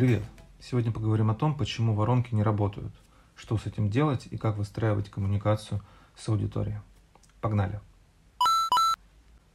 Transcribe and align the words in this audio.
Привет! 0.00 0.22
Сегодня 0.58 0.92
поговорим 0.92 1.30
о 1.30 1.34
том, 1.34 1.54
почему 1.54 1.94
воронки 1.94 2.34
не 2.34 2.42
работают, 2.42 2.94
что 3.36 3.58
с 3.58 3.66
этим 3.66 3.90
делать 3.90 4.26
и 4.30 4.38
как 4.38 4.56
выстраивать 4.56 5.10
коммуникацию 5.10 5.82
с 6.16 6.26
аудиторией. 6.30 6.78
Погнали! 7.42 7.82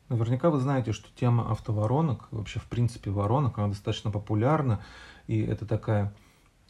Наверняка 0.08 0.52
вы 0.52 0.60
знаете, 0.60 0.92
что 0.92 1.08
тема 1.16 1.50
автоворонок, 1.50 2.28
вообще 2.30 2.60
в 2.60 2.66
принципе 2.66 3.10
воронок, 3.10 3.58
она 3.58 3.70
достаточно 3.70 4.12
популярна, 4.12 4.86
и 5.26 5.42
это 5.42 5.66
такая, 5.66 6.14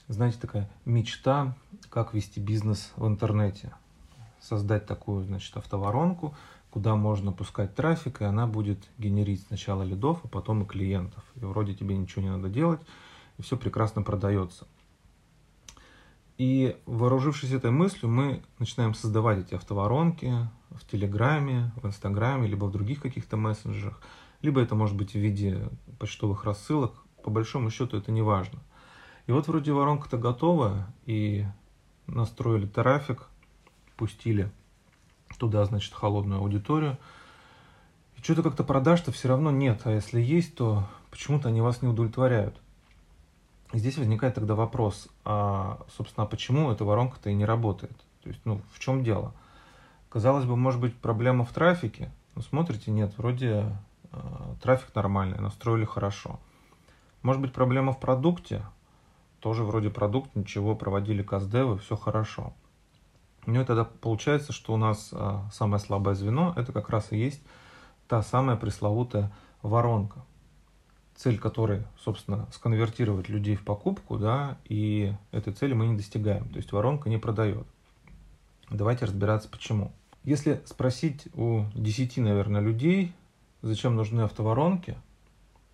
знаете, 0.07 0.37
такая 0.39 0.69
мечта, 0.85 1.53
как 1.89 2.13
вести 2.13 2.39
бизнес 2.39 2.93
в 2.95 3.05
интернете. 3.05 3.73
Создать 4.39 4.85
такую, 4.85 5.25
значит, 5.25 5.57
автоворонку, 5.57 6.33
куда 6.71 6.95
можно 6.95 7.33
пускать 7.33 7.75
трафик, 7.75 8.21
и 8.21 8.23
она 8.23 8.47
будет 8.47 8.79
генерить 8.97 9.43
сначала 9.47 9.83
лидов, 9.83 10.21
а 10.23 10.29
потом 10.29 10.63
и 10.63 10.65
клиентов. 10.65 11.25
И 11.35 11.43
вроде 11.43 11.75
тебе 11.75 11.97
ничего 11.97 12.21
не 12.21 12.29
надо 12.29 12.47
делать, 12.47 12.79
и 13.37 13.41
все 13.41 13.57
прекрасно 13.57 14.01
продается. 14.01 14.67
И 16.37 16.75
вооружившись 16.85 17.51
этой 17.51 17.71
мыслью, 17.71 18.11
мы 18.11 18.43
начинаем 18.59 18.93
создавать 18.93 19.39
эти 19.39 19.53
автоворонки 19.53 20.33
в 20.69 20.85
Телеграме, 20.91 21.71
в 21.77 21.87
Инстаграме, 21.87 22.47
либо 22.47 22.65
в 22.65 22.71
других 22.71 23.01
каких-то 23.01 23.37
мессенджерах, 23.37 24.01
либо 24.41 24.61
это 24.61 24.75
может 24.75 24.97
быть 24.97 25.11
в 25.11 25.19
виде 25.19 25.69
почтовых 25.97 26.43
рассылок. 26.43 26.93
По 27.23 27.29
большому 27.29 27.69
счету 27.69 27.97
это 27.97 28.11
не 28.11 28.21
важно. 28.21 28.59
И 29.27 29.31
вот 29.31 29.47
вроде 29.47 29.71
воронка-то 29.71 30.17
готова, 30.17 30.87
и 31.05 31.45
настроили 32.05 32.67
трафик, 32.67 33.27
пустили 33.95 34.51
туда, 35.39 35.65
значит, 35.65 35.93
холодную 35.93 36.41
аудиторию. 36.41 36.97
И 38.17 38.21
что-то 38.21 38.43
как-то 38.43 38.63
продаж-то 38.63 39.11
все 39.11 39.29
равно 39.29 39.51
нет, 39.51 39.81
а 39.85 39.91
если 39.91 40.21
есть, 40.21 40.55
то 40.55 40.87
почему-то 41.09 41.49
они 41.49 41.61
вас 41.61 41.81
не 41.81 41.87
удовлетворяют. 41.87 42.61
Здесь 43.73 43.97
возникает 43.97 44.35
тогда 44.35 44.55
вопрос, 44.55 45.09
а, 45.23 45.79
собственно, 45.97 46.25
а 46.25 46.29
почему 46.29 46.71
эта 46.71 46.85
воронка-то 46.85 47.29
и 47.29 47.33
не 47.33 47.45
работает? 47.45 47.97
То 48.21 48.29
есть, 48.29 48.41
ну, 48.45 48.61
в 48.71 48.79
чем 48.79 49.03
дело? 49.03 49.33
Казалось 50.09 50.45
бы, 50.45 50.55
может 50.55 50.79
быть, 50.79 50.95
проблема 50.95 51.45
в 51.45 51.51
трафике. 51.51 52.11
Но 52.35 52.41
смотрите, 52.41 52.91
нет, 52.91 53.17
вроде 53.17 53.75
э, 54.11 54.17
трафик 54.61 54.93
нормальный, 54.95 55.39
настроили 55.39 55.85
хорошо. 55.85 56.39
Может 57.21 57.41
быть, 57.41 57.53
проблема 57.53 57.91
в 57.93 57.99
продукте. 57.99 58.65
Тоже 59.39 59.63
вроде 59.63 59.89
продукт, 59.89 60.35
ничего, 60.35 60.75
проводили 60.75 61.21
каздевы, 61.21 61.77
все 61.77 61.95
хорошо. 61.95 62.53
Ну 63.45 63.61
и 63.61 63.65
тогда 63.65 63.83
получается, 63.83 64.53
что 64.53 64.73
у 64.73 64.77
нас 64.77 65.09
э, 65.11 65.39
самое 65.51 65.79
слабое 65.79 66.15
звено, 66.15 66.53
это 66.55 66.71
как 66.71 66.89
раз 66.89 67.11
и 67.11 67.17
есть 67.17 67.41
та 68.07 68.21
самая 68.21 68.55
пресловутая 68.55 69.31
воронка 69.61 70.23
цель 71.15 71.39
которой, 71.39 71.83
собственно, 71.97 72.47
сконвертировать 72.51 73.29
людей 73.29 73.55
в 73.55 73.63
покупку, 73.63 74.17
да, 74.17 74.57
и 74.65 75.13
этой 75.31 75.53
цели 75.53 75.73
мы 75.73 75.87
не 75.87 75.97
достигаем, 75.97 76.47
то 76.49 76.57
есть 76.57 76.71
воронка 76.71 77.09
не 77.09 77.17
продает. 77.17 77.65
Давайте 78.69 79.05
разбираться 79.05 79.47
почему. 79.49 79.93
Если 80.23 80.61
спросить 80.65 81.27
у 81.35 81.65
10, 81.75 82.17
наверное, 82.17 82.61
людей, 82.61 83.13
зачем 83.61 83.95
нужны 83.95 84.21
автоворонки, 84.21 84.97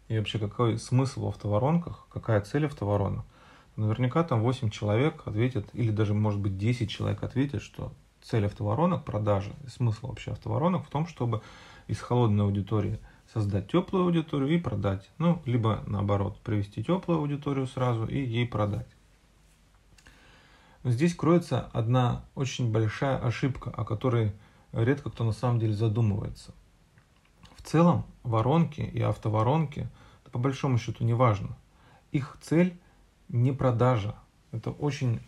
и 0.10 0.18
вообще 0.18 0.40
какой 0.40 0.78
смысл 0.78 1.26
в 1.26 1.28
автоворонках, 1.30 2.06
какая 2.12 2.42
цель 2.42 2.66
автоворонок, 2.66 3.26
наверняка 3.78 4.24
там 4.24 4.42
8 4.42 4.70
человек 4.70 5.24
ответят, 5.26 5.66
или 5.74 5.90
даже, 5.90 6.14
может 6.14 6.40
быть, 6.40 6.58
10 6.58 6.90
человек 6.90 7.24
ответят, 7.24 7.64
что 7.64 7.92
цель 8.22 8.46
автоворонок, 8.46 9.06
продажи, 9.06 9.54
смысл 9.68 10.08
вообще 10.08 10.32
автоворонок 10.32 10.86
в 10.86 10.90
том, 10.90 11.08
чтобы 11.08 11.42
из 11.88 12.00
холодной 12.00 12.46
аудитории– 12.46 13.00
создать 13.34 13.72
теплую 13.72 14.06
аудиторию 14.06 14.50
и 14.50 14.60
продать. 14.60 15.10
Ну, 15.18 15.42
либо 15.46 15.84
наоборот, 15.88 16.40
привести 16.42 16.84
теплую 16.84 17.20
аудиторию 17.20 17.68
сразу 17.68 18.06
и 18.06 18.20
ей 18.20 18.48
продать. 18.48 18.88
Здесь 20.84 21.16
кроется 21.16 21.70
одна 21.74 22.26
очень 22.36 22.72
большая 22.72 23.18
ошибка, 23.18 23.70
о 23.70 23.86
которой 23.86 24.34
редко 24.74 25.10
кто 25.10 25.24
на 25.24 25.32
самом 25.32 25.60
деле 25.60 25.74
задумывается. 25.74 26.54
В 27.56 27.62
целом 27.62 28.06
воронки 28.24 28.82
и 28.82 29.00
автоворонки, 29.02 29.88
по 30.32 30.40
большому 30.40 30.78
счету 30.78 31.04
не 31.04 31.14
важно. 31.14 31.58
Их 32.12 32.38
цель 32.42 32.80
не 33.30 33.52
продажа. 33.52 34.16
Это 34.52 34.72
очень 34.72 35.22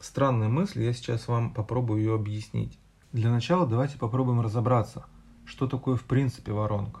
странная 0.00 0.48
мысль, 0.48 0.82
я 0.82 0.92
сейчас 0.92 1.28
вам 1.28 1.52
попробую 1.54 2.00
ее 2.00 2.14
объяснить. 2.14 2.78
Для 3.12 3.30
начала 3.30 3.66
давайте 3.66 3.96
попробуем 3.96 4.40
разобраться, 4.40 5.06
что 5.46 5.66
такое 5.66 5.96
в 5.96 6.04
принципе 6.04 6.52
воронка 6.52 7.00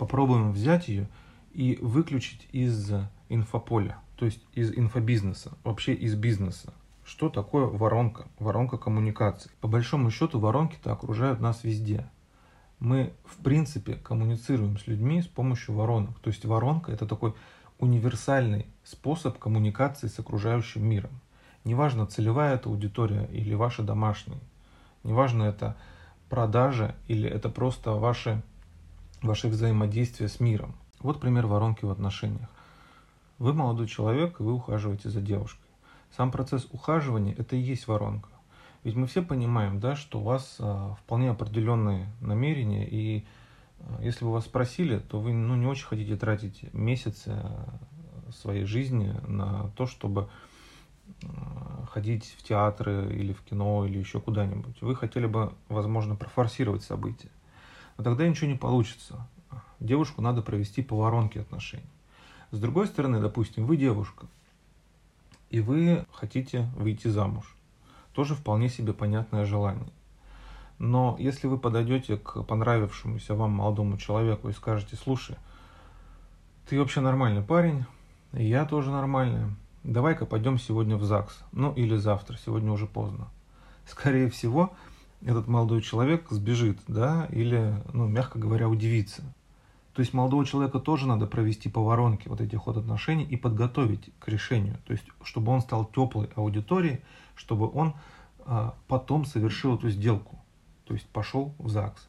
попробуем 0.00 0.52
взять 0.52 0.88
ее 0.88 1.08
и 1.52 1.78
выключить 1.82 2.48
из 2.52 2.90
инфополя, 3.28 3.98
то 4.16 4.24
есть 4.24 4.40
из 4.54 4.72
инфобизнеса, 4.72 5.52
вообще 5.62 5.92
из 5.92 6.14
бизнеса. 6.14 6.72
Что 7.04 7.28
такое 7.28 7.66
воронка? 7.66 8.26
Воронка 8.38 8.78
коммуникаций. 8.78 9.50
По 9.60 9.68
большому 9.68 10.10
счету 10.10 10.40
воронки-то 10.40 10.90
окружают 10.90 11.40
нас 11.40 11.64
везде. 11.64 12.08
Мы, 12.78 13.12
в 13.26 13.42
принципе, 13.42 13.96
коммуницируем 13.96 14.78
с 14.78 14.86
людьми 14.86 15.20
с 15.20 15.26
помощью 15.26 15.74
воронок. 15.74 16.18
То 16.20 16.28
есть 16.28 16.46
воронка– 16.46 16.92
это 16.92 17.06
такой 17.06 17.34
универсальный 17.78 18.64
способ 18.84 19.38
коммуникации 19.38 20.06
с 20.06 20.18
окружающим 20.18 20.82
миром. 20.86 21.20
Неважно, 21.64 22.06
целевая 22.06 22.54
это 22.54 22.70
аудитория 22.70 23.28
или 23.32 23.52
ваши 23.52 23.82
домашние. 23.82 24.40
Неважно, 25.04 25.42
это 25.42 25.76
продажа 26.30 26.94
или 27.06 27.28
это 27.28 27.50
просто 27.50 27.92
ваши 27.92 28.42
ваше 29.22 29.48
взаимодействие 29.48 30.28
с 30.28 30.40
миром. 30.40 30.74
Вот 31.00 31.20
пример 31.20 31.46
воронки 31.46 31.84
в 31.84 31.90
отношениях. 31.90 32.48
Вы 33.38 33.52
молодой 33.52 33.86
человек, 33.86 34.40
и 34.40 34.42
вы 34.42 34.54
ухаживаете 34.54 35.08
за 35.08 35.20
девушкой. 35.20 35.66
Сам 36.16 36.30
процесс 36.30 36.66
ухаживания– 36.72 37.34
это 37.38 37.56
и 37.56 37.60
есть 37.60 37.86
воронка. 37.86 38.28
Ведь 38.82 38.96
мы 38.96 39.06
все 39.06 39.22
понимаем, 39.22 39.78
да, 39.78 39.94
что 39.94 40.20
у 40.20 40.22
вас 40.22 40.56
а, 40.58 40.94
вполне 40.94 41.30
определенные 41.30 42.06
намерения, 42.20 42.86
и 42.88 43.24
а, 43.80 44.02
если 44.02 44.24
бы 44.24 44.32
вас 44.32 44.44
спросили, 44.44 44.98
то 44.98 45.20
вы 45.20 45.32
ну, 45.32 45.54
не 45.54 45.66
очень 45.66 45.86
хотите 45.86 46.16
тратить 46.16 46.72
месяцы 46.72 47.32
а, 47.34 47.78
своей 48.32 48.64
жизни 48.64 49.14
на 49.26 49.70
то, 49.76 49.86
чтобы 49.86 50.28
а, 51.24 51.86
ходить 51.90 52.34
в 52.38 52.42
театры 52.42 53.14
или 53.14 53.32
в 53.32 53.42
кино 53.42 53.84
или 53.86 53.98
еще 53.98 54.20
куда-нибудь. 54.20 54.80
Вы 54.80 54.96
хотели 54.96 55.26
бы, 55.26 55.52
возможно, 55.68 56.16
профорсировать 56.16 56.82
события 56.82 57.30
но 58.00 58.04
тогда 58.04 58.26
ничего 58.26 58.48
не 58.50 58.56
получится. 58.56 59.28
Девушку 59.78 60.22
надо 60.22 60.40
провести 60.40 60.80
по 60.80 60.96
воронке 60.96 61.42
отношений. 61.42 61.84
С 62.50 62.58
другой 62.58 62.86
стороны, 62.86 63.20
допустим, 63.20 63.66
вы 63.66 63.76
девушка, 63.76 64.26
и 65.50 65.60
вы 65.60 66.06
хотите 66.10 66.70
выйти 66.76 67.08
замуж. 67.08 67.54
Тоже 68.14 68.34
вполне 68.34 68.70
себе 68.70 68.94
понятное 68.94 69.44
желание. 69.44 69.92
Но 70.78 71.14
если 71.18 71.46
вы 71.46 71.58
подойдете 71.58 72.16
к 72.16 72.42
понравившемуся 72.42 73.34
вам 73.34 73.50
молодому 73.50 73.98
человеку 73.98 74.48
и 74.48 74.54
скажете, 74.54 74.96
слушай, 74.96 75.36
ты 76.70 76.78
вообще 76.78 77.02
нормальный 77.02 77.42
парень, 77.42 77.84
и 78.32 78.46
я 78.46 78.64
тоже 78.64 78.90
нормальная, 78.90 79.50
давай-ка 79.84 80.24
пойдем 80.24 80.58
сегодня 80.58 80.96
в 80.96 81.04
ЗАГС, 81.04 81.44
ну 81.52 81.74
или 81.74 81.96
завтра, 81.96 82.38
сегодня 82.42 82.72
уже 82.72 82.86
поздно. 82.86 83.28
Скорее 83.84 84.30
всего, 84.30 84.72
этот 85.24 85.48
молодой 85.48 85.82
человек 85.82 86.26
сбежит, 86.30 86.78
да, 86.88 87.26
или, 87.30 87.74
ну, 87.92 88.06
мягко 88.06 88.38
говоря, 88.38 88.68
удивится. 88.68 89.22
То 89.92 90.00
есть 90.00 90.14
молодого 90.14 90.46
человека 90.46 90.78
тоже 90.78 91.06
надо 91.06 91.26
провести 91.26 91.68
по 91.68 91.82
воронке 91.82 92.28
вот 92.30 92.40
этих 92.40 92.66
вот 92.66 92.76
отношений 92.76 93.24
и 93.24 93.36
подготовить 93.36 94.10
к 94.18 94.28
решению. 94.28 94.78
То 94.86 94.92
есть, 94.92 95.04
чтобы 95.24 95.52
он 95.52 95.60
стал 95.60 95.84
теплой 95.84 96.30
аудиторией, 96.36 97.00
чтобы 97.34 97.70
он 97.70 97.94
а, 98.46 98.74
потом 98.88 99.24
совершил 99.24 99.74
эту 99.74 99.90
сделку. 99.90 100.38
То 100.86 100.94
есть 100.94 101.06
пошел 101.06 101.54
в 101.58 101.68
ЗАГС. 101.68 102.08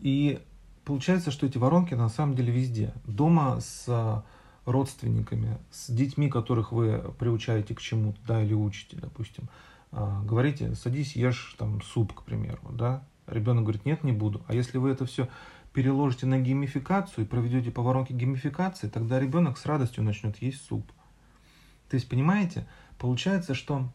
И 0.00 0.40
получается, 0.84 1.30
что 1.30 1.46
эти 1.46 1.58
воронки 1.58 1.94
на 1.94 2.08
самом 2.08 2.36
деле 2.36 2.52
везде. 2.52 2.94
Дома 3.04 3.60
с 3.60 4.24
родственниками, 4.64 5.58
с 5.72 5.90
детьми, 5.90 6.28
которых 6.28 6.72
вы 6.72 7.12
приучаете 7.18 7.74
к 7.74 7.80
чему-то, 7.80 8.18
да, 8.26 8.42
или 8.42 8.54
учите, 8.54 8.96
допустим, 8.96 9.44
а, 9.44 9.72
говорите, 9.92 10.74
садись, 10.74 11.16
ешь 11.16 11.54
там 11.58 11.82
суп, 11.82 12.14
к 12.14 12.22
примеру, 12.22 12.60
да, 12.70 13.04
ребенок 13.26 13.64
говорит, 13.64 13.84
нет, 13.84 14.02
не 14.04 14.12
буду. 14.12 14.42
А 14.48 14.54
если 14.54 14.78
вы 14.78 14.90
это 14.90 15.06
все 15.06 15.28
переложите 15.72 16.26
на 16.26 16.38
геймификацию 16.38 17.24
и 17.24 17.28
проведете 17.28 17.70
по 17.70 17.82
воронке 17.82 18.14
геймификации, 18.14 18.88
тогда 18.88 19.20
ребенок 19.20 19.58
с 19.58 19.66
радостью 19.66 20.04
начнет 20.04 20.40
есть 20.42 20.64
суп. 20.66 20.90
То 21.88 21.96
есть, 21.96 22.08
понимаете, 22.08 22.66
получается, 22.98 23.54
что 23.54 23.88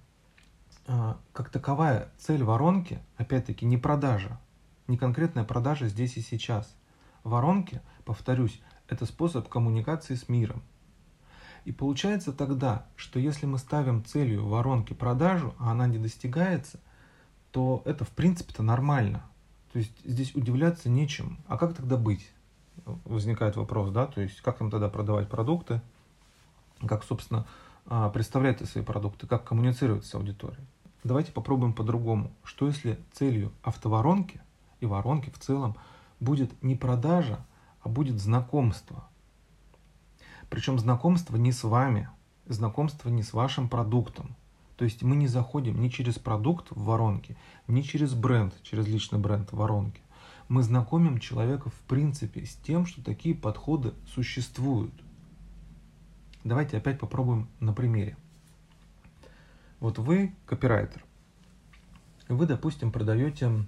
э, 0.87 1.13
как 1.33 1.49
таковая 1.49 2.09
цель 2.17 2.43
воронки, 2.43 2.99
опять-таки, 3.17 3.65
не 3.65 3.77
продажа, 3.77 4.39
не 4.87 4.97
конкретная 4.97 5.43
продажа 5.43 5.87
здесь 5.87 6.17
и 6.17 6.21
сейчас. 6.21 6.75
Воронки, 7.23 7.81
повторюсь, 8.05 8.61
это 8.87 9.05
способ 9.05 9.49
коммуникации 9.49 10.15
с 10.15 10.29
миром. 10.29 10.63
И 11.67 11.73
получается 11.73 12.31
тогда, 12.31 12.85
что 12.95 13.19
если 13.19 13.45
мы 13.45 13.57
ставим 13.57 14.05
целью 14.05 14.47
воронки 14.47 14.93
продажу, 14.93 15.53
а 15.59 15.71
она 15.71 15.85
не 15.85 15.97
достигается, 15.97 16.79
то 17.51 17.81
это 17.83 18.05
в 18.05 18.09
принципе-то 18.11 18.63
нормально. 18.63 19.21
То 19.73 19.79
есть 19.79 19.91
здесь 20.05 20.33
удивляться 20.33 20.87
нечем. 20.87 21.39
А 21.45 21.57
как 21.57 21.75
тогда 21.75 21.97
быть? 21.97 22.25
Возникает 23.03 23.57
вопрос, 23.57 23.91
да, 23.91 24.05
то 24.05 24.21
есть 24.21 24.39
как 24.39 24.61
нам 24.61 24.71
тогда 24.71 24.87
продавать 24.87 25.27
продукты, 25.27 25.81
как, 26.87 27.03
собственно, 27.03 27.45
а, 27.85 28.09
представляете 28.11 28.65
свои 28.65 28.81
продукты, 28.81 29.27
как 29.27 29.43
коммуницировать 29.43 30.05
с 30.05 30.15
аудиторией. 30.15 30.65
Давайте 31.03 31.33
попробуем 31.33 31.73
по-другому. 31.73 32.31
Что 32.45 32.67
если 32.67 32.97
целью 33.11 33.51
автоворонки 33.61 34.39
и 34.79 34.85
воронки 34.85 35.31
в 35.31 35.37
целом 35.37 35.75
будет 36.21 36.63
не 36.63 36.77
продажа, 36.77 37.45
а 37.81 37.89
будет 37.89 38.21
знакомство? 38.21 39.09
Причем 40.49 40.79
знакомство 40.79 41.35
не 41.35 41.51
с 41.51 41.63
вами, 41.63 42.09
знакомство 42.45 43.09
не 43.09 43.23
с 43.23 43.33
вашим 43.33 43.69
продуктом. 43.69 44.35
То 44.77 44.85
есть 44.85 45.01
мы 45.01 45.15
не 45.15 45.27
заходим 45.27 45.81
ни 45.81 45.89
через 45.89 46.19
продукт 46.19 46.67
в 46.69 46.83
воронке, 46.83 47.35
ни 47.67 47.81
через 47.81 48.13
бренд, 48.13 48.53
через 48.63 48.87
личный 48.87 49.19
бренд 49.19 49.51
в 49.51 49.57
воронке. 49.57 50.01
Мы 50.49 50.63
знакомим 50.63 51.19
человека 51.19 51.69
в 51.69 51.79
принципе 51.87 52.45
с 52.45 52.55
тем, 52.55 52.85
что 52.85 53.03
такие 53.03 53.35
подходы 53.35 53.93
существуют. 54.13 54.93
Давайте 56.43 56.77
опять 56.77 56.99
попробуем 56.99 57.49
на 57.59 57.73
примере. 57.73 58.15
Вот 59.79 59.97
вы 59.97 60.33
копирайтер. 60.45 61.03
Вы, 62.29 62.45
допустим, 62.45 62.91
продаете, 62.91 63.65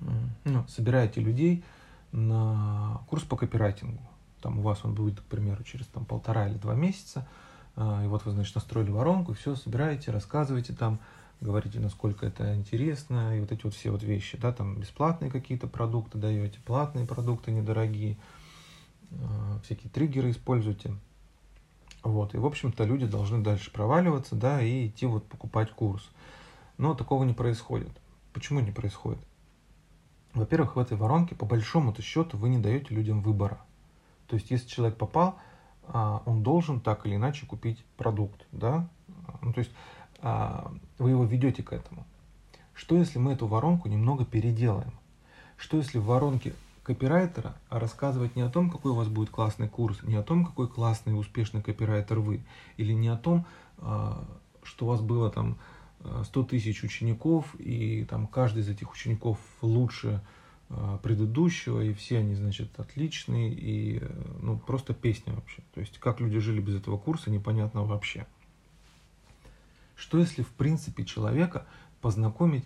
ну, 0.00 0.66
собираете 0.68 1.20
людей 1.20 1.64
на 2.12 3.02
курс 3.08 3.24
по 3.24 3.36
копирайтингу. 3.36 4.02
Там 4.46 4.60
у 4.60 4.62
вас 4.62 4.84
он 4.84 4.94
будет, 4.94 5.18
к 5.18 5.24
примеру, 5.24 5.64
через 5.64 5.86
там, 5.88 6.04
полтора 6.04 6.46
или 6.46 6.56
два 6.56 6.76
месяца. 6.76 7.26
А, 7.74 8.04
и 8.04 8.06
вот 8.06 8.24
вы, 8.24 8.30
значит, 8.30 8.54
настроили 8.54 8.92
воронку, 8.92 9.32
все, 9.32 9.56
собираете, 9.56 10.12
рассказываете 10.12 10.72
там, 10.72 11.00
говорите, 11.40 11.80
насколько 11.80 12.24
это 12.24 12.54
интересно, 12.54 13.36
и 13.36 13.40
вот 13.40 13.50
эти 13.50 13.64
вот 13.64 13.74
все 13.74 13.90
вот 13.90 14.04
вещи, 14.04 14.38
да, 14.38 14.52
там 14.52 14.78
бесплатные 14.78 15.32
какие-то 15.32 15.66
продукты 15.66 16.18
даете, 16.18 16.60
платные 16.64 17.06
продукты 17.06 17.50
недорогие, 17.50 18.18
а, 19.10 19.58
всякие 19.64 19.90
триггеры 19.90 20.30
используйте. 20.30 20.94
Вот, 22.04 22.32
и, 22.36 22.38
в 22.38 22.46
общем-то, 22.46 22.84
люди 22.84 23.06
должны 23.06 23.42
дальше 23.42 23.72
проваливаться, 23.72 24.36
да, 24.36 24.62
и 24.62 24.86
идти 24.86 25.06
вот 25.06 25.26
покупать 25.26 25.72
курс. 25.72 26.08
Но 26.78 26.94
такого 26.94 27.24
не 27.24 27.34
происходит. 27.34 27.90
Почему 28.32 28.60
не 28.60 28.70
происходит? 28.70 29.18
Во-первых, 30.34 30.76
в 30.76 30.78
этой 30.78 30.96
воронке, 30.96 31.34
по 31.34 31.46
большому-то 31.46 32.00
счету, 32.00 32.38
вы 32.38 32.48
не 32.48 32.58
даете 32.58 32.94
людям 32.94 33.22
выбора. 33.22 33.58
То 34.26 34.36
есть, 34.36 34.50
если 34.50 34.68
человек 34.68 34.96
попал, 34.96 35.36
а, 35.88 36.22
он 36.26 36.42
должен 36.42 36.80
так 36.80 37.06
или 37.06 37.16
иначе 37.16 37.46
купить 37.46 37.84
продукт, 37.96 38.46
да? 38.52 38.88
Ну, 39.40 39.52
то 39.52 39.60
есть, 39.60 39.70
а, 40.20 40.72
вы 40.98 41.10
его 41.10 41.24
ведете 41.24 41.62
к 41.62 41.72
этому. 41.72 42.04
Что 42.74 42.96
если 42.96 43.18
мы 43.18 43.32
эту 43.32 43.46
воронку 43.46 43.88
немного 43.88 44.24
переделаем? 44.24 44.92
Что 45.56 45.78
если 45.78 45.98
в 45.98 46.04
воронке 46.04 46.54
копирайтера 46.82 47.56
рассказывать 47.70 48.36
не 48.36 48.42
о 48.42 48.50
том, 48.50 48.70
какой 48.70 48.92
у 48.92 48.94
вас 48.94 49.08
будет 49.08 49.30
классный 49.30 49.68
курс, 49.68 50.02
не 50.02 50.16
о 50.16 50.22
том, 50.22 50.44
какой 50.44 50.68
классный 50.68 51.12
и 51.12 51.16
успешный 51.16 51.62
копирайтер 51.62 52.20
вы, 52.20 52.44
или 52.76 52.92
не 52.92 53.08
о 53.08 53.16
том, 53.16 53.46
а, 53.78 54.24
что 54.62 54.86
у 54.86 54.88
вас 54.88 55.00
было 55.00 55.30
там 55.30 55.56
100 56.24 56.44
тысяч 56.44 56.82
учеников, 56.84 57.54
и 57.58 58.04
там 58.04 58.26
каждый 58.26 58.62
из 58.62 58.68
этих 58.68 58.92
учеников 58.92 59.38
лучше 59.62 60.20
предыдущего, 61.02 61.80
и 61.80 61.92
все 61.94 62.18
они, 62.18 62.34
значит, 62.34 62.78
отличные, 62.78 63.52
и 63.52 64.02
ну, 64.40 64.58
просто 64.58 64.94
песня 64.94 65.32
вообще. 65.34 65.62
То 65.74 65.80
есть, 65.80 65.98
как 65.98 66.20
люди 66.20 66.38
жили 66.38 66.60
без 66.60 66.76
этого 66.76 66.98
курса, 66.98 67.30
непонятно 67.30 67.84
вообще. 67.84 68.26
Что 69.94 70.18
если, 70.18 70.42
в 70.42 70.50
принципе, 70.50 71.04
человека 71.04 71.66
познакомить 72.00 72.64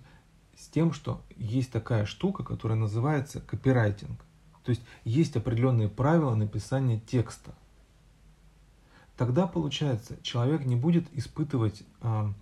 с 0.56 0.66
тем, 0.68 0.92
что 0.92 1.22
есть 1.36 1.70
такая 1.70 2.04
штука, 2.04 2.44
которая 2.44 2.78
называется 2.78 3.40
копирайтинг. 3.40 4.20
То 4.64 4.70
есть 4.70 4.82
есть 5.04 5.36
определенные 5.36 5.88
правила 5.88 6.34
написания 6.34 7.00
текста. 7.00 7.54
Тогда, 9.16 9.46
получается, 9.46 10.18
человек 10.22 10.64
не 10.64 10.76
будет 10.76 11.06
испытывать, 11.12 11.82
э, 12.02 12.32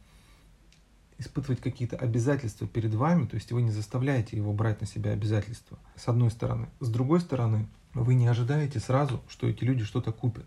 испытывать 1.18 1.60
какие-то 1.60 1.96
обязательства 1.96 2.66
перед 2.66 2.94
вами, 2.94 3.26
то 3.26 3.34
есть 3.34 3.50
вы 3.52 3.62
не 3.62 3.70
заставляете 3.70 4.36
его 4.36 4.52
брать 4.52 4.80
на 4.80 4.86
себя 4.86 5.10
обязательства, 5.10 5.78
с 5.96 6.08
одной 6.08 6.30
стороны. 6.30 6.68
С 6.80 6.88
другой 6.88 7.20
стороны, 7.20 7.68
вы 7.92 8.14
не 8.14 8.26
ожидаете 8.28 8.78
сразу, 8.78 9.20
что 9.28 9.48
эти 9.48 9.64
люди 9.64 9.84
что-то 9.84 10.12
купят. 10.12 10.46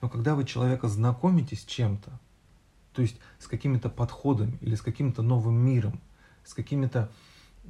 Но 0.00 0.08
когда 0.08 0.34
вы 0.34 0.44
человека 0.44 0.88
знакомите 0.88 1.56
с 1.56 1.64
чем-то, 1.64 2.10
то 2.92 3.02
есть 3.02 3.16
с 3.38 3.46
какими-то 3.46 3.88
подходами 3.88 4.58
или 4.60 4.74
с 4.74 4.82
каким-то 4.82 5.22
новым 5.22 5.56
миром, 5.56 6.00
с 6.44 6.54
какими-то 6.54 7.10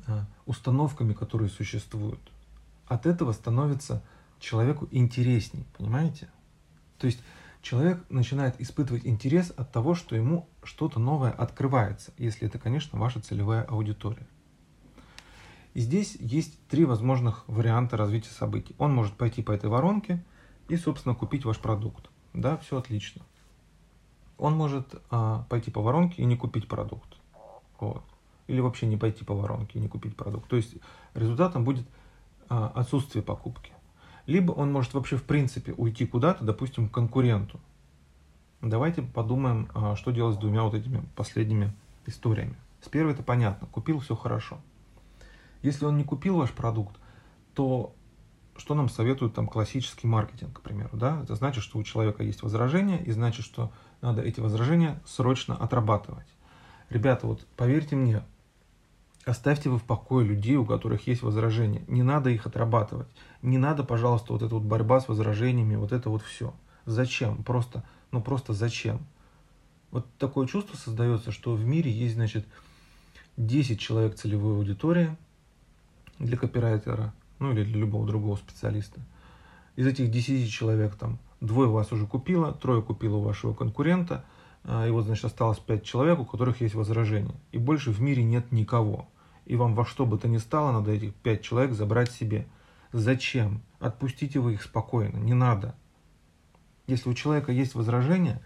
а, 0.07 0.27
установками, 0.47 1.13
которые 1.13 1.49
существуют. 1.49 2.21
От 2.87 3.07
этого 3.07 3.33
становится 3.33 4.03
человеку 4.39 4.89
интересней, 4.91 5.65
понимаете? 5.77 6.29
То 6.99 7.07
есть 7.07 7.21
человек 7.63 8.05
начинает 8.09 8.61
испытывать 8.61 9.07
интерес 9.07 9.53
от 9.57 9.73
того, 9.73 9.95
что 9.95 10.17
ему 10.17 10.49
что-то 10.63 10.99
новое 10.99 11.31
открывается, 11.31 12.13
если 12.19 12.49
это, 12.49 12.59
конечно, 12.59 12.99
ваша 12.99 13.21
целевая 13.21 13.63
аудитория. 13.63 14.27
И 15.75 15.81
здесь 15.81 16.17
есть 16.17 16.67
три 16.69 16.85
возможных 16.85 17.45
варианта 17.47 17.97
развития 17.97 18.31
событий. 18.31 18.75
Он 18.79 18.93
может 18.95 19.15
пойти 19.15 19.43
по 19.43 19.53
этой 19.53 19.71
воронке 19.71 20.25
и, 20.69 20.77
собственно, 20.77 21.15
купить 21.15 21.45
ваш 21.45 21.59
продукт. 21.59 22.11
Да, 22.33 22.57
все 22.59 22.79
отлично. 22.79 23.23
Он 24.37 24.57
может 24.57 24.95
а, 25.11 25.47
пойти 25.49 25.71
по 25.71 25.81
воронке 25.81 26.23
и 26.23 26.25
не 26.25 26.37
купить 26.37 26.67
продукт. 26.67 27.17
Вот 27.79 28.05
или 28.51 28.61
вообще 28.61 28.87
не 28.87 28.97
пойти 28.97 29.25
по 29.25 29.35
воронке 29.35 29.79
и 29.79 29.83
не 29.83 29.89
купить 29.89 30.17
продукт. 30.17 30.49
То 30.49 30.57
есть 30.57 30.75
результатом 31.15 31.65
будет 31.65 31.87
а, 32.49 32.69
отсутствие 32.75 33.23
покупки. 33.23 33.73
Либо 34.27 34.53
он 34.53 34.73
может 34.73 34.95
вообще 34.95 35.17
в 35.17 35.25
принципе 35.25 35.73
уйти 35.73 36.07
куда-то, 36.07 36.45
допустим, 36.45 36.89
к 36.89 36.93
конкуренту. 36.93 37.61
Давайте 38.61 39.03
подумаем, 39.03 39.69
а, 39.75 39.97
что 39.97 40.11
делать 40.11 40.37
с 40.37 40.39
двумя 40.39 40.63
вот 40.63 40.75
этими 40.75 41.03
последними 41.17 41.73
историями. 42.07 42.57
С 42.83 42.89
первой 42.89 43.13
это 43.13 43.23
понятно, 43.23 43.67
купил, 43.69 44.01
все 44.01 44.15
хорошо. 44.15 44.61
Если 45.63 45.85
он 45.85 45.99
не 45.99 46.05
купил 46.05 46.37
ваш 46.37 46.51
продукт, 46.53 46.97
то 47.55 47.95
что 48.57 48.75
нам 48.75 48.89
советует 48.89 49.35
там 49.35 49.47
классический 49.47 50.07
маркетинг, 50.07 50.59
к 50.59 50.61
примеру, 50.61 50.91
да? 50.93 51.21
Это 51.23 51.35
значит, 51.35 51.65
что 51.65 51.79
у 51.79 51.83
человека 51.83 52.23
есть 52.23 52.43
возражения, 52.43 53.03
и 53.03 53.11
значит, 53.11 53.45
что 53.45 53.73
надо 54.03 54.23
эти 54.23 54.41
возражения 54.41 55.01
срочно 55.07 55.57
отрабатывать. 55.57 56.27
Ребята, 56.91 57.27
вот 57.27 57.47
поверьте 57.57 57.97
мне, 57.97 58.23
Оставьте 59.27 59.69
вы 59.69 59.79
в 59.79 59.85
покое 59.85 60.27
людей, 60.27 60.57
у 60.57 60.65
которых 60.65 61.07
есть 61.07 61.23
возражения. 61.23 61.83
Не 61.89 62.03
надо 62.03 62.31
их 62.31 62.47
отрабатывать. 62.47 63.09
Не 63.43 63.59
надо, 63.59 63.85
пожалуйста, 63.85 64.33
вот 64.33 64.43
эта 64.43 64.55
вот 64.55 64.65
борьба 64.65 65.01
с 65.01 65.09
возражениями, 65.09 65.77
вот 65.77 65.93
это 65.93 66.09
вот 66.09 66.23
все. 66.23 66.55
Зачем? 66.87 67.43
Просто, 67.43 67.85
ну 68.13 68.23
просто 68.23 68.55
зачем? 68.55 69.01
Вот 69.91 70.07
такое 70.19 70.47
чувство 70.47 70.77
создается, 70.77 71.33
что 71.33 71.55
в 71.55 71.65
мире 71.65 71.91
есть, 71.91 72.15
значит, 72.15 72.47
10 73.37 73.79
человек 73.79 74.15
целевой 74.15 74.57
аудитории 74.57 75.17
для 76.19 76.37
копирайтера, 76.37 77.13
ну 77.39 77.53
или 77.53 77.65
для 77.65 77.81
любого 77.81 78.07
другого 78.07 78.37
специалиста. 78.37 79.01
Из 79.77 79.87
этих 79.87 80.11
10 80.11 80.51
человек 80.51 80.95
там 80.95 81.19
двое 81.41 81.69
вас 81.69 81.93
уже 81.93 82.07
купило, 82.07 82.53
трое 82.53 82.83
купило 82.83 83.17
у 83.17 83.23
вашего 83.23 83.53
конкурента– 83.53 84.25
и 84.65 84.91
вот, 84.91 85.07
значит, 85.07 85.25
осталось 85.25 85.59
5 85.59 85.83
человек, 85.85 86.19
у 86.19 86.25
которых 86.25 86.61
есть 86.61 86.75
возражения. 86.75 87.35
И 87.53 87.59
больше 87.59 87.91
в 87.91 88.01
мире 88.01 88.23
нет 88.23 88.53
никого. 88.53 89.09
И 89.47 89.57
вам 89.57 89.75
во 89.75 89.85
что 89.85 90.07
бы 90.07 90.19
то 90.19 90.29
ни 90.29 90.39
стало, 90.39 90.73
надо 90.73 90.93
этих 90.93 91.15
5 91.15 91.43
человек 91.43 91.73
забрать 91.73 92.13
себе. 92.13 92.47
Зачем? 92.93 93.63
Отпустите 93.79 94.41
вы 94.41 94.55
их 94.55 94.63
спокойно, 94.63 95.17
не 95.17 95.35
надо. 95.35 95.75
Если 96.87 97.09
у 97.09 97.15
человека 97.15 97.53
есть 97.53 97.75
возражения, 97.75 98.43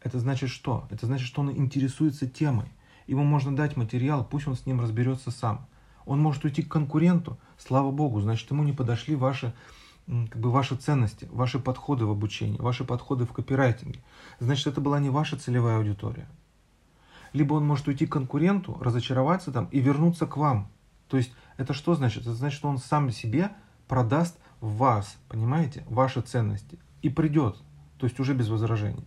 это 0.00 0.18
значит 0.18 0.50
что? 0.50 0.86
Это 0.90 1.06
значит, 1.06 1.26
что 1.26 1.40
он 1.40 1.50
интересуется 1.50 2.28
темой. 2.28 2.66
Ему 3.06 3.24
можно 3.24 3.54
дать 3.54 3.76
материал, 3.76 4.24
пусть 4.24 4.46
он 4.46 4.54
с 4.54 4.66
ним 4.66 4.80
разберется 4.80 5.30
сам. 5.30 5.66
Он 6.04 6.20
может 6.20 6.44
уйти 6.44 6.62
к 6.62 6.70
конкуренту, 6.70 7.38
слава 7.58 7.90
богу, 7.90 8.20
значит, 8.20 8.50
ему 8.50 8.62
не 8.62 8.72
подошли 8.72 9.16
ваши 9.16 9.54
как 10.06 10.40
бы 10.40 10.50
ваши 10.50 10.76
ценности, 10.76 11.28
ваши 11.32 11.58
подходы 11.58 12.06
в 12.06 12.10
обучении, 12.10 12.58
ваши 12.58 12.84
подходы 12.84 13.24
в 13.26 13.32
копирайтинге. 13.32 14.00
Значит, 14.38 14.68
это 14.68 14.80
была 14.80 15.00
не 15.00 15.10
ваша 15.10 15.36
целевая 15.36 15.78
аудитория. 15.78 16.28
Либо 17.32 17.54
он 17.54 17.66
может 17.66 17.88
уйти 17.88 18.06
к 18.06 18.12
конкуренту, 18.12 18.78
разочароваться 18.80 19.52
там 19.52 19.66
и 19.66 19.80
вернуться 19.80 20.26
к 20.26 20.36
вам. 20.36 20.70
То 21.08 21.16
есть 21.16 21.32
это 21.56 21.72
что 21.74 21.94
значит? 21.94 22.22
Это 22.22 22.34
значит, 22.34 22.56
что 22.56 22.68
он 22.68 22.78
сам 22.78 23.10
себе 23.10 23.50
продаст 23.88 24.38
вас, 24.60 25.16
понимаете, 25.28 25.84
ваши 25.88 26.20
ценности 26.20 26.78
и 27.02 27.08
придет, 27.08 27.56
то 27.98 28.06
есть 28.06 28.18
уже 28.20 28.34
без 28.34 28.48
возражений. 28.48 29.04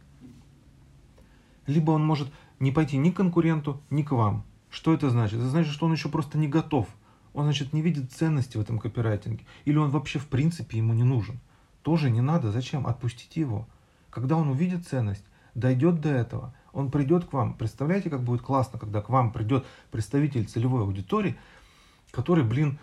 Либо 1.66 1.92
он 1.92 2.06
может 2.06 2.32
не 2.60 2.72
пойти 2.72 2.98
ни 2.98 3.12
к 3.12 3.18
конкуренту, 3.18 3.82
ни 3.90 4.04
к 4.04 4.12
вам. 4.12 4.44
Что 4.70 4.94
это 4.94 5.10
значит? 5.10 5.38
Это 5.40 5.48
значит, 5.48 5.74
что 5.74 5.86
он 5.86 5.94
еще 5.94 6.10
просто 6.10 6.38
не 6.38 6.48
готов 6.48 6.88
он, 7.34 7.46
значит, 7.46 7.74
не 7.74 7.82
видит 7.82 8.12
ценности 8.12 8.58
в 8.58 8.62
этом 8.62 8.80
копирайтинге. 8.80 9.46
Или 9.66 9.78
он 9.78 9.90
вообще 9.90 10.20
в 10.20 10.28
принципе 10.28 10.78
ему 10.78 10.94
не 10.94 11.04
нужен. 11.04 11.40
Тоже 11.82 12.10
не 12.10 12.22
надо. 12.22 12.52
Зачем? 12.52 12.88
Отпустите 12.88 13.40
его. 13.40 13.68
Когда 14.10 14.36
он 14.36 14.50
увидит 14.50 14.88
ценность, 14.88 15.24
дойдет 15.54 16.02
до 16.02 16.10
этого, 16.10 16.54
он 16.74 16.92
придет 16.92 17.26
к 17.26 17.34
вам. 17.34 17.54
Представляете, 17.54 18.10
как 18.10 18.24
будет 18.24 18.42
классно, 18.42 18.80
когда 18.80 19.02
к 19.02 19.10
вам 19.10 19.32
придет 19.32 19.66
представитель 19.92 20.46
целевой 20.46 20.82
аудитории, 20.82 21.38
который, 22.12 22.44
блин, 22.44 22.80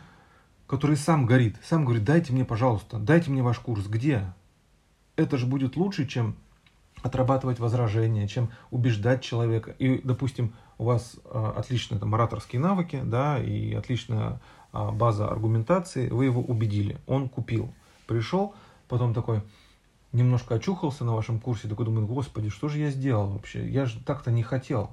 который 0.66 0.96
сам 0.96 1.26
горит, 1.26 1.56
сам 1.62 1.84
говорит, 1.84 2.04
дайте 2.04 2.32
мне, 2.32 2.44
пожалуйста, 2.44 2.98
дайте 2.98 3.30
мне 3.30 3.42
ваш 3.42 3.58
курс. 3.58 3.86
Где? 3.86 4.32
Это 5.16 5.38
же 5.38 5.46
будет 5.46 5.76
лучше, 5.76 6.06
чем 6.06 6.36
отрабатывать 7.06 7.58
возражения, 7.58 8.28
чем 8.28 8.50
убеждать 8.70 9.22
человека. 9.22 9.70
И, 9.78 10.00
допустим, 10.02 10.54
у 10.78 10.84
вас 10.84 11.16
а, 11.24 11.54
отличные 11.56 11.98
там, 11.98 12.14
ораторские 12.14 12.60
навыки, 12.60 13.00
да, 13.04 13.38
и 13.38 13.72
отличная 13.72 14.40
а, 14.72 14.90
база 14.90 15.28
аргументации, 15.28 16.08
вы 16.08 16.26
его 16.26 16.42
убедили, 16.42 16.98
он 17.06 17.28
купил. 17.28 17.72
Пришел, 18.06 18.54
потом 18.88 19.14
такой 19.14 19.42
немножко 20.12 20.54
очухался 20.54 21.04
на 21.04 21.14
вашем 21.14 21.40
курсе, 21.40 21.68
такой 21.68 21.86
думает, 21.86 22.06
господи, 22.06 22.48
что 22.48 22.68
же 22.68 22.78
я 22.78 22.90
сделал 22.90 23.30
вообще? 23.30 23.68
Я 23.68 23.86
же 23.86 24.00
так-то 24.04 24.30
не 24.30 24.42
хотел. 24.42 24.90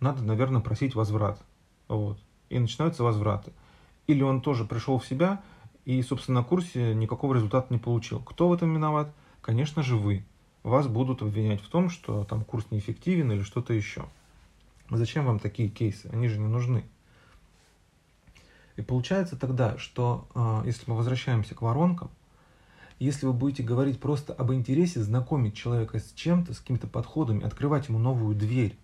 Надо, 0.00 0.22
наверное, 0.22 0.60
просить 0.60 0.94
возврат. 0.94 1.40
Вот. 1.88 2.18
И 2.48 2.58
начинаются 2.58 3.02
возвраты. 3.04 3.52
Или 4.06 4.22
он 4.22 4.40
тоже 4.42 4.64
пришел 4.64 4.98
в 4.98 5.06
себя 5.06 5.42
и, 5.84 6.02
собственно, 6.02 6.40
на 6.40 6.46
курсе 6.46 6.94
никакого 6.94 7.34
результата 7.34 7.68
не 7.70 7.78
получил. 7.78 8.20
Кто 8.20 8.48
в 8.48 8.52
этом 8.52 8.74
виноват? 8.74 9.12
Конечно 9.40 9.82
же, 9.82 9.96
вы. 9.96 10.24
Вас 10.62 10.86
будут 10.86 11.22
обвинять 11.22 11.60
в 11.60 11.68
том, 11.68 11.90
что 11.90 12.24
там 12.24 12.44
курс 12.44 12.66
неэффективен 12.70 13.32
или 13.32 13.42
что-то 13.42 13.72
еще. 13.72 14.06
Зачем 14.90 15.24
вам 15.24 15.38
такие 15.38 15.68
кейсы? 15.68 16.08
Они 16.12 16.28
же 16.28 16.38
не 16.38 16.46
нужны. 16.46 16.84
И 18.76 18.82
получается 18.82 19.36
тогда, 19.36 19.76
что 19.78 20.28
а, 20.34 20.62
если 20.64 20.90
мы 20.90 20.96
возвращаемся 20.96 21.54
к 21.54 21.62
воронкам, 21.62 22.10
если 22.98 23.26
вы 23.26 23.32
будете 23.32 23.64
говорить 23.64 23.98
просто 24.00 24.32
об 24.32 24.52
интересе, 24.52 25.02
знакомить 25.02 25.56
человека 25.56 25.98
с 25.98 26.12
чем-то, 26.12 26.54
с 26.54 26.60
какими-то 26.60 26.86
подходами, 26.86 27.44
открывать 27.44 27.88
ему 27.88 27.98
новую 27.98 28.36
дверь, 28.36 28.78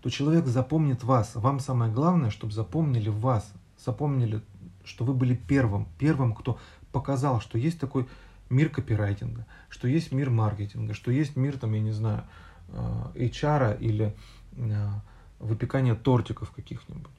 то 0.00 0.08
человек 0.08 0.46
запомнит 0.46 1.04
вас. 1.04 1.32
Вам 1.34 1.60
самое 1.60 1.92
главное, 1.92 2.30
чтобы 2.30 2.52
запомнили 2.52 3.10
вас, 3.10 3.52
запомнили, 3.78 4.40
что 4.84 5.04
вы 5.04 5.12
были 5.12 5.34
первым, 5.34 5.86
первым, 5.98 6.34
кто 6.34 6.58
показал, 6.90 7.40
что 7.40 7.58
есть 7.58 7.78
такой 7.78 8.08
мир 8.52 8.68
копирайтинга, 8.68 9.46
что 9.68 9.88
есть 9.88 10.12
мир 10.12 10.30
маркетинга, 10.30 10.94
что 10.94 11.10
есть 11.10 11.36
мир, 11.36 11.58
там, 11.58 11.72
я 11.72 11.80
не 11.80 11.90
знаю, 11.90 12.24
HR 12.68 13.78
или 13.80 14.14
выпекания 15.38 15.94
тортиков 15.94 16.52
каких-нибудь. 16.52 17.10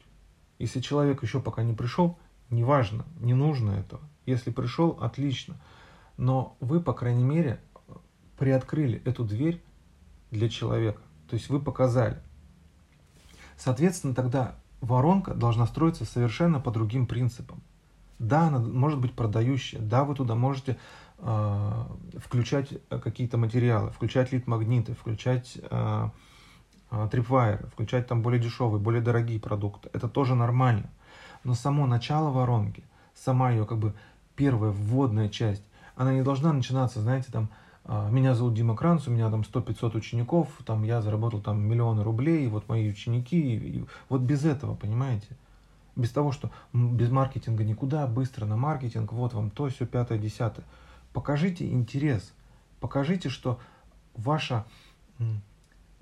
Если 0.59 0.79
человек 0.79 1.23
еще 1.23 1.41
пока 1.41 1.63
не 1.63 1.73
пришел, 1.73 2.17
неважно, 2.49 3.05
не 3.19 3.33
нужно 3.33 3.71
этого. 3.71 4.01
Если 4.25 4.51
пришел, 4.51 4.97
отлично. 5.01 5.59
Но 6.17 6.55
вы, 6.59 6.79
по 6.79 6.93
крайней 6.93 7.23
мере, 7.23 7.59
приоткрыли 8.37 9.01
эту 9.03 9.25
дверь 9.25 9.61
для 10.31 10.47
человека. 10.49 11.01
То 11.29 11.35
есть 11.35 11.49
вы 11.49 11.59
показали. 11.59 12.21
Соответственно, 13.57 14.13
тогда 14.13 14.55
воронка 14.81 15.33
должна 15.33 15.65
строиться 15.67 16.05
совершенно 16.05 16.59
по 16.59 16.71
другим 16.71 17.07
принципам. 17.07 17.61
Да, 18.19 18.47
она 18.47 18.59
может 18.59 18.99
быть 18.99 19.13
продающая, 19.13 19.81
да, 19.81 20.03
вы 20.03 20.15
туда 20.15 20.35
можете 20.35 20.73
э, 20.73 20.75
включать 21.23 22.69
какие-то 22.89 23.37
материалы, 23.37 23.91
включать 23.91 24.33
лид-магниты, 24.33 24.93
включать 24.93 25.57
э, 25.71 26.09
трипвайеры, 27.11 27.67
включать 27.67 28.07
там 28.07 28.21
более 28.21 28.41
дешевые, 28.41 28.81
более 28.81 29.01
дорогие 29.01 29.39
продукты. 29.39 29.89
Это 29.93 30.09
тоже 30.09 30.35
нормально. 30.35 30.89
Но 31.45 31.53
само 31.53 31.87
начало 31.87 32.29
воронки, 32.29 32.83
сама 33.15 33.51
ее 33.51 33.65
как 33.65 33.77
бы 33.77 33.93
первая 34.35 34.71
вводная 34.71 35.29
часть, 35.29 35.63
она 35.95 36.11
не 36.13 36.23
должна 36.23 36.51
начинаться, 36.51 37.01
знаете, 37.01 37.31
там, 37.31 37.49
меня 37.85 38.33
зовут 38.33 38.53
Дима 38.53 38.75
Кранц, 38.75 39.07
у 39.07 39.11
меня 39.11 39.29
там 39.29 39.41
100-500 39.41 39.97
учеников, 39.97 40.47
там 40.65 40.83
я 40.83 41.01
заработал 41.01 41.41
там 41.41 41.61
миллионы 41.61 42.03
рублей, 42.03 42.47
вот 42.47 42.67
мои 42.69 42.89
ученики, 42.89 43.55
и, 43.55 43.85
вот 44.09 44.21
без 44.21 44.45
этого, 44.45 44.75
понимаете? 44.75 45.27
Без 45.95 46.09
того, 46.11 46.31
что 46.31 46.49
без 46.73 47.11
маркетинга 47.11 47.63
никуда, 47.63 48.07
быстро 48.07 48.45
на 48.45 48.57
маркетинг, 48.57 49.11
вот 49.13 49.33
вам 49.33 49.49
то, 49.49 49.69
все, 49.69 49.85
пятое, 49.85 50.17
десятое. 50.17 50.65
Покажите 51.13 51.70
интерес, 51.70 52.34
покажите, 52.79 53.29
что 53.29 53.60
ваша, 54.15 54.65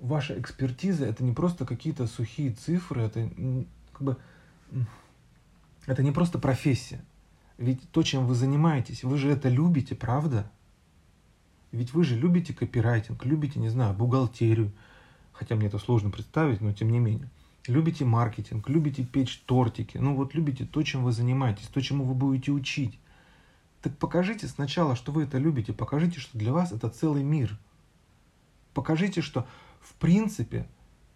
ваша 0.00 0.40
экспертиза 0.40 1.06
это 1.06 1.22
не 1.22 1.32
просто 1.32 1.64
какие-то 1.66 2.06
сухие 2.06 2.50
цифры, 2.52 3.02
это 3.02 3.30
как 3.92 4.02
бы 4.02 4.16
это 5.86 6.02
не 6.02 6.12
просто 6.12 6.38
профессия. 6.38 7.04
Ведь 7.58 7.88
то, 7.90 8.02
чем 8.02 8.26
вы 8.26 8.34
занимаетесь, 8.34 9.04
вы 9.04 9.18
же 9.18 9.30
это 9.30 9.48
любите, 9.48 9.94
правда? 9.94 10.50
Ведь 11.70 11.92
вы 11.94 12.04
же 12.04 12.16
любите 12.16 12.52
копирайтинг, 12.52 13.24
любите, 13.24 13.60
не 13.60 13.68
знаю, 13.68 13.94
бухгалтерию, 13.94 14.72
хотя 15.32 15.54
мне 15.54 15.66
это 15.66 15.78
сложно 15.78 16.10
представить, 16.10 16.60
но 16.60 16.72
тем 16.72 16.90
не 16.90 16.98
менее. 16.98 17.28
Любите 17.66 18.04
маркетинг, 18.04 18.68
любите 18.68 19.04
печь 19.04 19.42
тортики, 19.46 19.96
ну 19.96 20.16
вот 20.16 20.34
любите 20.34 20.64
то, 20.64 20.82
чем 20.82 21.04
вы 21.04 21.12
занимаетесь, 21.12 21.66
то, 21.68 21.80
чему 21.80 22.04
вы 22.04 22.14
будете 22.14 22.50
учить. 22.50 22.98
Так 23.82 23.98
покажите 23.98 24.46
сначала, 24.46 24.94
что 24.94 25.10
вы 25.10 25.24
это 25.24 25.38
любите, 25.38 25.72
покажите, 25.72 26.20
что 26.20 26.38
для 26.38 26.52
вас 26.52 26.70
это 26.70 26.88
целый 26.88 27.24
мир. 27.24 27.58
Покажите, 28.74 29.20
что 29.22 29.46
в 29.80 29.94
принципе 29.94 30.68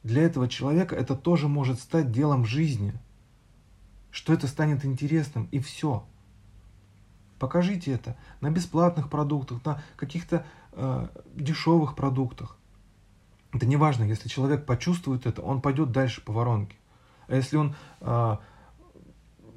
для 0.02 0.22
этого 0.22 0.48
человека 0.48 0.96
это 0.96 1.14
тоже 1.14 1.46
может 1.48 1.78
стать 1.78 2.10
делом 2.10 2.44
жизни, 2.44 2.92
что 4.10 4.32
это 4.32 4.48
станет 4.48 4.84
интересным, 4.84 5.48
и 5.52 5.60
все. 5.60 6.04
Покажите 7.38 7.92
это 7.92 8.16
на 8.40 8.50
бесплатных 8.50 9.10
продуктах, 9.10 9.64
на 9.64 9.80
каких-то 9.96 10.44
э, 10.72 11.08
дешевых 11.34 11.94
продуктах. 11.94 12.56
Это 13.52 13.66
не 13.66 13.76
важно, 13.76 14.04
если 14.04 14.28
человек 14.28 14.66
почувствует 14.66 15.26
это, 15.26 15.40
он 15.40 15.60
пойдет 15.60 15.92
дальше 15.92 16.20
по 16.20 16.32
воронке. 16.32 16.76
А 17.28 17.36
если 17.36 17.56
он 17.56 17.76
э, 18.00 18.36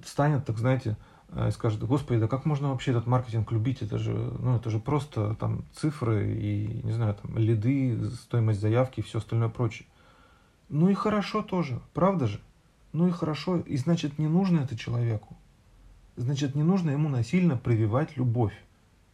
встанет, 0.03 0.45
так 0.45 0.57
знаете, 0.57 0.95
и 1.35 1.51
скажет, 1.51 1.83
господи, 1.83 2.19
да 2.19 2.27
как 2.27 2.45
можно 2.45 2.69
вообще 2.69 2.91
этот 2.91 3.05
маркетинг 3.05 3.51
любить? 3.51 3.81
Это 3.81 3.97
же, 3.97 4.13
ну, 4.13 4.55
это 4.55 4.69
же 4.69 4.79
просто 4.79 5.35
там 5.35 5.63
цифры 5.73 6.33
и, 6.33 6.81
не 6.83 6.91
знаю, 6.91 7.15
там 7.15 7.37
лиды, 7.37 8.09
стоимость 8.11 8.61
заявки 8.61 8.99
и 8.99 9.03
все 9.03 9.19
остальное 9.19 9.49
прочее. 9.49 9.87
Ну 10.69 10.89
и 10.89 10.93
хорошо 10.93 11.41
тоже, 11.41 11.81
правда 11.93 12.27
же? 12.27 12.39
Ну 12.93 13.07
и 13.07 13.11
хорошо, 13.11 13.57
и 13.57 13.77
значит 13.77 14.17
не 14.17 14.27
нужно 14.27 14.61
это 14.61 14.75
человеку 14.75 15.37
значит 16.19 16.55
не 16.55 16.63
нужно 16.63 16.91
ему 16.91 17.09
насильно 17.09 17.57
прививать 17.57 18.17
любовь 18.17 18.53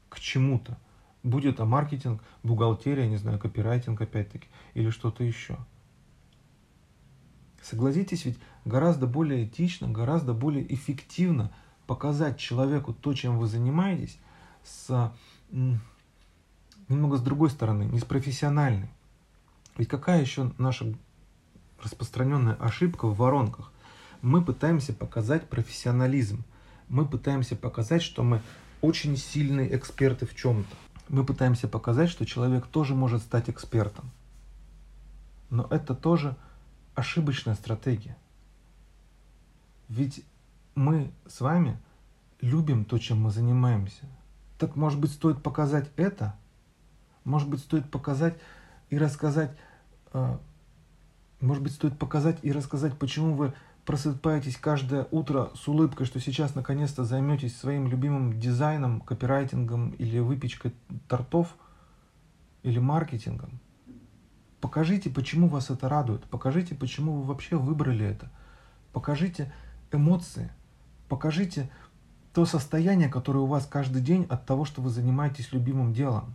к 0.10 0.20
чему-то. 0.20 0.78
Будет 1.24 1.56
это 1.56 1.66
маркетинг, 1.66 2.22
бухгалтерия, 2.44 3.08
не 3.08 3.18
знаю, 3.18 3.40
копирайтинг 3.40 4.02
опять-таки, 4.02 4.48
или 4.74 4.90
что-то 4.90 5.24
еще. 5.24 5.58
Согласитесь, 7.62 8.26
ведь 8.26 8.38
гораздо 8.64 9.08
более 9.08 9.46
этично, 9.46 9.88
гораздо 9.88 10.34
более 10.34 10.72
эффективно 10.74 11.52
показать 11.88 12.38
человеку 12.38 12.94
то, 12.94 13.14
чем 13.14 13.38
вы 13.38 13.48
занимаетесь, 13.48 14.18
с 14.64 15.14
немного 16.88 17.18
с 17.18 17.22
другой 17.22 17.50
стороны, 17.50 17.84
не 17.84 18.00
с 18.00 18.06
профессиональной. 18.06 18.90
Ведь 19.78 19.88
какая 19.88 20.22
еще 20.22 20.52
наша 20.58 20.94
распространенная 21.82 22.56
ошибка 22.56 23.08
в 23.08 23.18
воронках? 23.18 23.72
Мы 24.22 24.44
пытаемся 24.44 24.94
показать 24.94 25.50
профессионализм– 25.50 26.44
мы 26.88 27.08
пытаемся 27.08 27.56
показать, 27.56 28.02
что 28.02 28.24
мы 28.24 28.42
очень 28.82 29.18
сильные 29.18 29.76
эксперты 29.76 30.26
в 30.26 30.36
чем-то. 30.36 30.76
Мы 31.10 31.26
пытаемся 31.26 31.68
показать, 31.68 32.10
что 32.10 32.26
человек 32.26 32.68
тоже 32.68 32.96
может 32.96 33.22
стать 33.22 33.50
экспертом. 33.50 34.12
Но 35.50 35.68
это 35.70 35.96
тоже 35.96 36.36
ошибочная 36.94 37.56
стратегия. 37.56 38.18
Ведь 39.88 40.24
мы 40.76 41.12
с 41.26 41.42
вами 41.42 41.80
любим 42.42 42.86
то, 42.86 42.98
чем 42.98 43.22
мы 43.22 43.32
занимаемся. 43.32 44.06
Так, 44.60 44.76
может 44.76 45.00
быть, 45.00 45.12
стоит 45.12 45.42
показать 45.42 45.90
это? 45.96 46.36
Может 47.24 47.50
быть, 47.50 47.62
стоит 47.62 47.90
показать 47.90 48.38
и 48.90 48.98
рассказать, 48.98 49.52
э, 50.14 50.38
может 51.42 51.64
быть, 51.64 51.74
стоит 51.74 51.98
показать 51.98 52.38
и 52.44 52.52
рассказать, 52.52 52.98
почему 52.98 53.34
вы 53.34 53.54
просыпаетесь 53.86 54.58
каждое 54.58 55.08
утро 55.12 55.52
с 55.56 55.68
улыбкой, 55.68 56.06
что 56.06 56.20
сейчас 56.20 56.56
наконец-то 56.56 57.04
займетесь 57.04 57.58
своим 57.58 57.88
любимым 57.88 58.40
дизайном, 58.40 59.02
копирайтингом 59.02 59.92
или 59.92 60.20
выпечкой 60.20 60.74
тортов 61.08 61.56
или 62.64 62.80
маркетингом. 62.80 63.60
Покажите, 64.60 65.10
почему 65.10 65.48
вас 65.48 65.70
это 65.70 65.88
радует. 65.88 66.24
Покажите, 66.26 66.74
почему 66.74 67.14
вы 67.14 67.24
вообще 67.24 67.58
выбрали 67.58 68.06
это. 68.06 68.32
Покажите 68.92 69.54
эмоции. 69.92 70.52
Покажите 71.08 71.70
то 72.34 72.46
состояние, 72.46 73.10
которое 73.10 73.40
у 73.40 73.46
вас 73.46 73.66
каждый 73.66 74.02
день 74.02 74.26
от 74.30 74.46
того, 74.46 74.66
что 74.66 74.82
вы 74.82 74.90
занимаетесь 74.90 75.54
любимым 75.54 75.94
делом. 75.94 76.34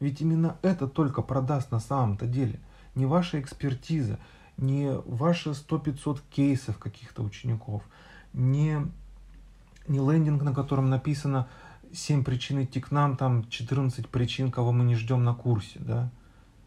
Ведь 0.00 0.20
именно 0.20 0.58
это 0.62 0.86
только 0.86 1.22
продаст 1.22 1.70
на 1.70 1.80
самом-то 1.80 2.26
деле. 2.26 2.60
Не 2.94 3.06
ваша 3.06 3.40
экспертиза, 3.40 4.18
не 4.56 4.90
ваши 5.06 5.50
100-500 5.50 6.20
кейсов 6.30 6.78
каких-то 6.78 7.22
учеников, 7.22 7.82
не, 8.32 8.86
не 9.88 9.98
лендинг, 9.98 10.42
на 10.42 10.52
котором 10.52 10.90
написано 10.90 11.48
7 11.92 12.24
причин 12.24 12.62
идти 12.62 12.80
к 12.80 12.90
нам, 12.90 13.16
там 13.16 13.48
14 13.48 14.08
причин, 14.08 14.50
кого 14.50 14.72
мы 14.72 14.84
не 14.84 14.94
ждем 14.94 15.24
на 15.24 15.34
курсе, 15.34 15.78
да, 15.78 16.10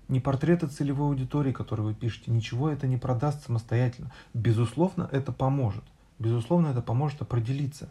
не 0.07 0.19
портреты 0.19 0.67
целевой 0.67 1.09
аудитории, 1.09 1.51
которые 1.51 1.87
вы 1.87 1.93
пишете, 1.93 2.31
ничего 2.31 2.69
это 2.69 2.87
не 2.87 2.97
продаст 2.97 3.45
самостоятельно. 3.45 4.11
Безусловно, 4.33 5.09
это 5.11 5.31
поможет. 5.31 5.83
Безусловно, 6.19 6.67
это 6.67 6.81
поможет 6.81 7.21
определиться. 7.21 7.89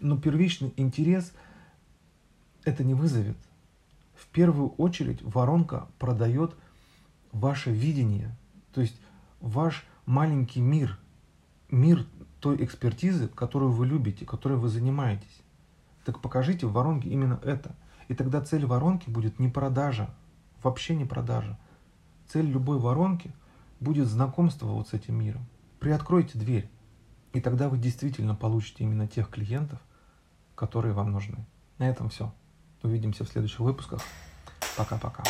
Но 0.00 0.16
первичный 0.18 0.72
интерес 0.76 1.32
это 2.64 2.84
не 2.84 2.94
вызовет. 2.94 3.36
В 4.14 4.26
первую 4.28 4.70
очередь 4.70 5.22
воронка 5.22 5.86
продает 5.98 6.54
ваше 7.32 7.70
видение, 7.70 8.36
то 8.72 8.80
есть 8.80 9.00
ваш 9.40 9.86
маленький 10.06 10.60
мир, 10.60 10.98
мир 11.70 12.06
той 12.40 12.62
экспертизы, 12.64 13.28
которую 13.28 13.72
вы 13.72 13.86
любите, 13.86 14.24
которой 14.24 14.58
вы 14.58 14.68
занимаетесь. 14.68 15.42
Так 16.04 16.20
покажите 16.20 16.66
в 16.66 16.72
воронке 16.72 17.08
именно 17.08 17.38
это. 17.44 17.74
И 18.08 18.14
тогда 18.14 18.40
цель 18.40 18.66
воронки 18.66 19.08
будет 19.08 19.38
не 19.38 19.48
продажа, 19.48 20.10
вообще 20.62 20.96
не 20.96 21.04
продажа. 21.04 21.58
Цель 22.28 22.46
любой 22.46 22.78
воронки 22.78 23.32
будет 23.80 24.08
знакомство 24.08 24.66
вот 24.66 24.88
с 24.88 24.92
этим 24.92 25.16
миром. 25.16 25.46
Приоткройте 25.78 26.38
дверь, 26.38 26.68
и 27.32 27.40
тогда 27.40 27.68
вы 27.68 27.78
действительно 27.78 28.34
получите 28.34 28.84
именно 28.84 29.06
тех 29.06 29.28
клиентов, 29.30 29.80
которые 30.54 30.92
вам 30.92 31.12
нужны. 31.12 31.46
На 31.78 31.88
этом 31.88 32.08
все. 32.08 32.32
Увидимся 32.82 33.24
в 33.24 33.28
следующих 33.28 33.60
выпусках. 33.60 34.02
Пока-пока. 34.76 35.24